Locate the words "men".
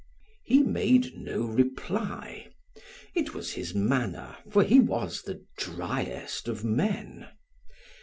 6.63-7.27